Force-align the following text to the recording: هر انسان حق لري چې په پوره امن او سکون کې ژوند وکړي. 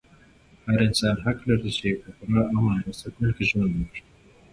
هر 0.65 0.79
انسان 0.87 1.15
حق 1.25 1.39
لري 1.49 1.71
چې 1.77 1.87
په 2.01 2.09
پوره 2.17 2.43
امن 2.55 2.75
او 2.85 2.91
سکون 3.01 3.29
کې 3.35 3.43
ژوند 3.49 3.71
وکړي. 3.75 4.01